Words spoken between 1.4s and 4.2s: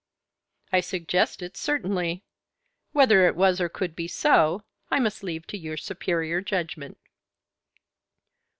it, certainly. Whether it was or could be